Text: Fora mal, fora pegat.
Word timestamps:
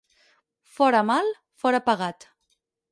Fora 0.77 1.03
mal, 1.11 1.31
fora 1.65 1.85
pegat. 1.91 2.31